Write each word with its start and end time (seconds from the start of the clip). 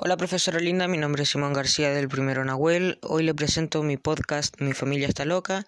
Hola 0.00 0.16
profesora 0.16 0.60
linda, 0.60 0.86
mi 0.86 0.96
nombre 0.96 1.24
es 1.24 1.30
Simón 1.30 1.52
García 1.52 1.90
del 1.90 2.06
Primero 2.06 2.44
Nahuel. 2.44 3.00
Hoy 3.02 3.24
le 3.24 3.34
presento 3.34 3.82
mi 3.82 3.96
podcast 3.96 4.60
Mi 4.60 4.72
familia 4.72 5.08
está 5.08 5.24
loca, 5.24 5.66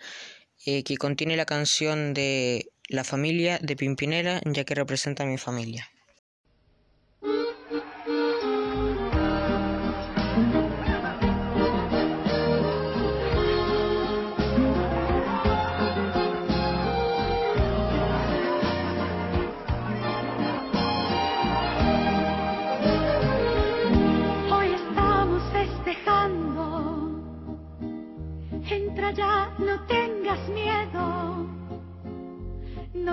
eh, 0.65 0.85
que 0.85 0.97
contiene 0.99 1.37
la 1.37 1.47
canción 1.47 2.15
de 2.15 2.71
La 2.89 3.03
familia 3.03 3.59
de 3.61 3.75
Pimpinela, 3.75 4.41
ya 4.45 4.63
que 4.63 4.77
representa 4.77 5.25
a 5.25 5.27
mi 5.27 5.37
familia. 5.37 5.91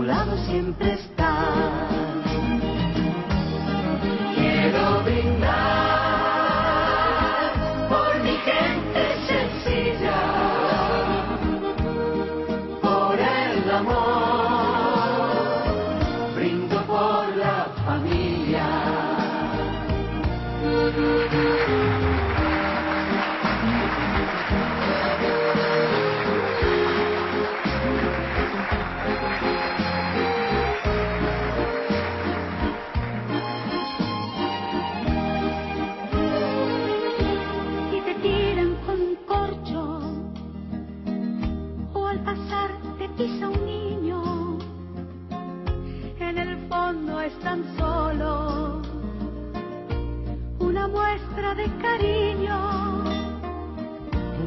Tu 0.00 0.06
lado 0.06 0.34
siempre 0.46 0.94
estás. 0.94 1.28
Quiero 4.34 5.02
brindar 5.04 5.50
por 7.90 8.22
mi 8.24 8.36
gente 8.48 9.02
sencilla, 9.28 10.20
por 12.80 13.18
el 13.18 13.70
amor, 13.70 15.34
brindo 16.34 16.78
por 16.86 17.36
la 17.36 17.66
familia. 17.84 18.29
Pisa 43.20 43.48
un 43.50 43.66
niño 43.66 44.58
en 46.20 46.38
el 46.38 46.56
fondo 46.68 47.20
es 47.20 47.38
tan 47.40 47.62
solo 47.76 48.80
una 50.58 50.88
muestra 50.88 51.54
de 51.54 51.66
cariño 51.82 52.80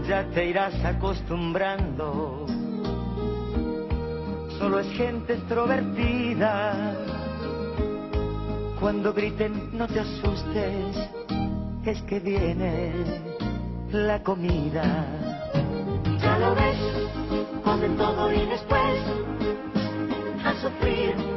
ya 0.07 0.25
te 0.33 0.49
irás 0.49 0.73
acostumbrando. 0.83 2.45
Solo 4.57 4.79
es 4.79 4.87
gente 4.97 5.33
extrovertida. 5.33 6.93
Cuando 8.81 9.13
griten, 9.13 9.69
no 9.71 9.87
te 9.87 10.01
asustes, 10.01 10.97
es 11.85 12.01
que 12.01 12.19
viene 12.19 12.91
la 13.91 14.21
comida. 14.23 15.22
Comen 17.83 17.97
todo 17.97 18.31
y 18.31 18.45
después 18.45 19.03
a 20.45 20.53
sufrir 20.61 21.32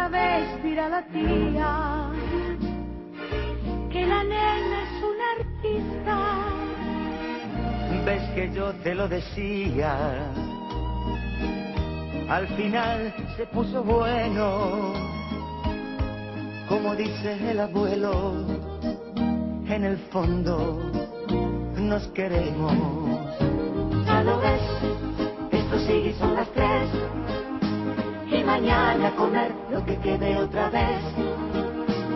otra 0.00 0.08
vez 0.08 0.62
dirá 0.62 0.88
la 0.88 1.02
tía. 1.08 2.10
Que 3.90 4.06
la 4.06 4.22
nena 4.22 4.82
es 4.82 5.02
una 5.02 5.26
artista. 5.38 6.16
Ves 8.06 8.22
que 8.34 8.50
yo 8.54 8.72
te 8.82 8.94
lo 8.94 9.08
decía. 9.08 9.94
Al 12.28 12.46
final 12.48 13.12
se 13.36 13.46
puso 13.46 13.82
bueno. 13.82 14.94
Como 16.68 16.94
dice 16.94 17.50
el 17.50 17.60
abuelo, 17.60 18.46
en 19.66 19.84
el 19.84 19.98
fondo 20.12 20.78
nos 21.76 22.06
queremos. 22.08 22.72
Ya 24.06 24.22
lo 24.22 24.38
ves, 24.38 24.62
esto 25.50 25.78
sigue 25.80 26.10
y 26.10 26.12
son 26.14 26.34
las 26.34 26.48
tres. 26.52 27.39
Mañana 28.50 29.12
comer 29.12 29.52
lo 29.70 29.84
que 29.86 29.96
quede 29.98 30.36
otra 30.36 30.68
vez. 30.70 31.00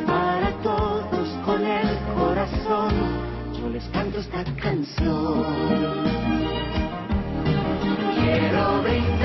Para 0.04 0.50
todos 0.64 1.28
con 1.46 1.64
el 1.64 1.96
corazón, 2.18 2.92
yo 3.56 3.68
les 3.68 3.84
canto 3.90 4.18
esta 4.18 4.42
canción. 4.60 5.44
Quiero 8.16 8.82
brindar 8.82 9.23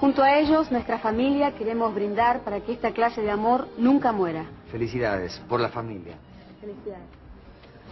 Junto 0.00 0.22
a 0.22 0.38
ellos, 0.38 0.70
nuestra 0.70 0.98
familia, 1.00 1.52
queremos 1.56 1.92
brindar 1.92 2.44
para 2.44 2.60
que 2.60 2.72
esta 2.72 2.92
clase 2.92 3.20
de 3.20 3.32
amor 3.32 3.66
nunca 3.76 4.12
muera. 4.12 4.44
Felicidades 4.70 5.42
por 5.48 5.60
la 5.60 5.70
familia. 5.70 6.14
Felicidades. 6.60 7.08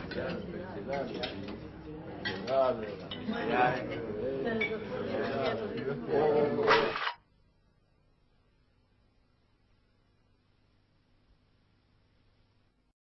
Felicidades, 0.09 0.45
felicidades. 0.45 1.37
Felicidades, 2.23 2.91
felicidades. 4.45 4.76